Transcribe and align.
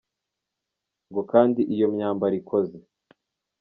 Ngo 1.09 1.21
kandi 1.31 1.61
iyo 1.73 1.85
myambaro 1.93 2.35
ikoze. 2.41 2.77